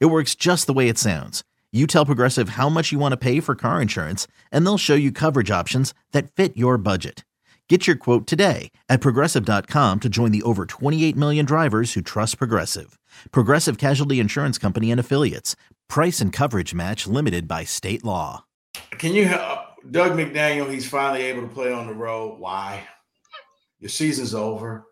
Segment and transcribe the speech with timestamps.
[0.00, 1.42] It works just the way it sounds.
[1.72, 4.94] You tell Progressive how much you want to pay for car insurance, and they'll show
[4.94, 7.24] you coverage options that fit your budget.
[7.68, 12.36] Get your quote today at progressive.com to join the over 28 million drivers who trust
[12.36, 12.98] Progressive.
[13.30, 15.56] Progressive Casualty Insurance Company and Affiliates.
[15.88, 18.44] Price and coverage match limited by state law.
[18.98, 20.70] Can you help Dug McDaniel?
[20.70, 22.38] He's finally able to play on the road.
[22.38, 22.86] Why?
[23.80, 24.84] Your season's over.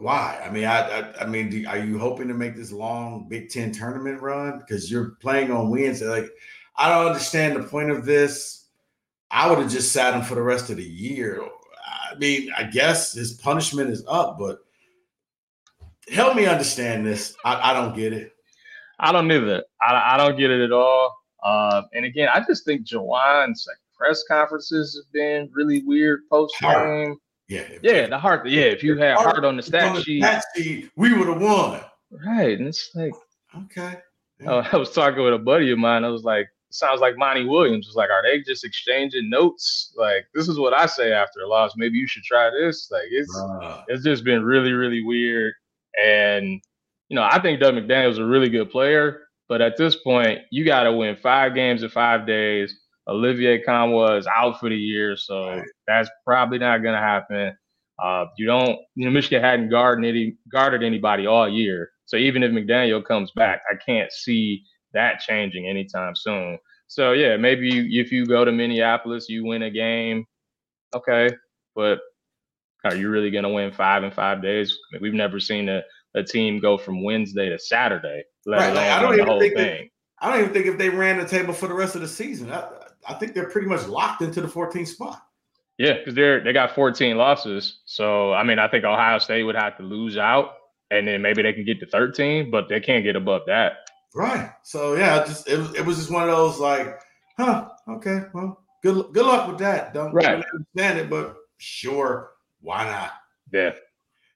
[0.00, 0.40] Why?
[0.42, 3.50] I mean, I, I, I mean, do, are you hoping to make this long Big
[3.50, 6.06] Ten tournament run because you're playing on Wednesday?
[6.06, 6.30] Like,
[6.76, 8.68] I don't understand the point of this.
[9.30, 11.42] I would have just sat him for the rest of the year.
[12.10, 14.60] I mean, I guess his punishment is up, but
[16.10, 17.36] help me understand this.
[17.44, 18.32] I, I don't get it.
[18.98, 19.64] I don't either.
[19.82, 21.16] I, I don't get it at all.
[21.42, 26.54] Uh, and again, I just think Juwan's like press conferences have been really weird post
[26.60, 27.16] game.
[27.50, 27.68] Yeah.
[27.82, 28.48] Yeah, the heart.
[28.48, 30.24] Yeah, if you had heart on the stat on sheet,
[30.96, 31.80] we would have won.
[32.24, 32.56] right?
[32.58, 33.12] And it's like,
[33.64, 33.96] Okay.
[34.46, 36.04] oh, I was talking with a buddy of mine.
[36.04, 39.92] I was like, sounds like Monty Williams was like, are they just exchanging notes?
[39.96, 41.72] Like, this is what I say after a loss.
[41.76, 42.88] Maybe you should try this.
[42.92, 45.52] Like, it's Uh, it's just been really, really weird.
[46.00, 46.62] And
[47.08, 50.64] you know, I think Dug McDaniel's a really good player, but at this point, you
[50.64, 52.79] got to win five games in five days.
[53.10, 55.64] Olivier Nkamhoua is out for the year, so Right.
[55.86, 57.56] that's probably not going to happen.
[58.02, 62.42] Uh, you don't, you know, Michigan hadn't guarded any guarded anybody all year, so even
[62.42, 64.62] if McDaniel comes back, I can't see
[64.94, 66.58] that changing anytime soon.
[66.88, 70.24] So yeah, maybe you, if you go to Minneapolis, you win a game,
[70.94, 71.28] okay,
[71.74, 72.00] but
[72.84, 74.72] are you really going to win five in five days?
[74.72, 75.82] I mean, we've never seen a,
[76.14, 79.22] a team go from Wednesday to Saturday, let Right, like, I alone don't win the
[79.22, 79.89] even whole think thing.
[80.20, 82.52] I don't even think if they ran the table for the rest of the season,
[82.52, 82.68] I,
[83.08, 85.22] I think they're pretty much locked into the 14th spot.
[85.78, 87.78] Yeah, because they're they got 14 losses.
[87.86, 90.52] So I mean, I think Ohio State would have to lose out,
[90.90, 93.88] and then maybe they can get to 13, but they can't get above that.
[94.14, 94.50] Right.
[94.62, 97.00] So yeah, just it, was- it was just one of those like,
[97.38, 97.68] huh?
[97.88, 99.94] Okay, well, good good luck with that.
[99.94, 100.28] Don't Right.
[100.32, 103.12] really understand it, but sure, why not?
[103.52, 103.70] Yeah,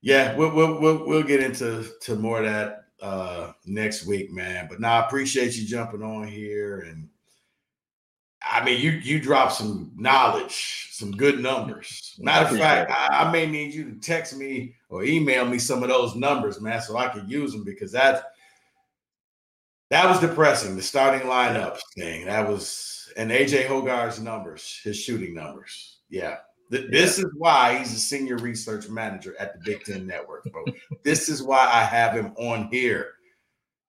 [0.00, 4.66] Yeah, we'll we'll we'll, we'll get into to more of that uh next week, man.
[4.68, 7.08] But now I appreciate you jumping on here and
[8.42, 12.14] I mean you you dropped some knowledge, some good numbers.
[12.18, 12.90] Matter of fact.
[12.90, 16.60] I, I may need you to text me or email me some of those numbers,
[16.60, 18.32] man, so I can use them because that
[19.90, 20.76] that was depressing.
[20.76, 25.98] The starting lineup thing that was and AJ Hoggard's numbers, his shooting numbers.
[26.08, 26.36] Yeah.
[26.74, 30.64] Th- This is why he's a senior research manager at the Big Ten Network, bro.
[31.02, 33.12] this is why I have him on here.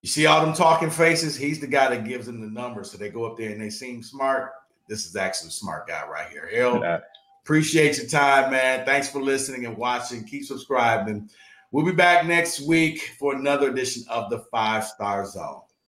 [0.01, 1.35] You see all them talking faces?
[1.35, 2.91] He's the guy that gives them the numbers.
[2.91, 4.51] So they go up there and they seem smart.
[4.88, 6.47] This is actually a smart guy right here.
[6.53, 7.00] Hell, Yeah.
[7.44, 8.85] appreciate your time, man.
[8.85, 10.23] Thanks for listening and watching.
[10.25, 11.28] Keep subscribing.
[11.72, 15.62] We'll be back next week for another edition of the Five Star Zone.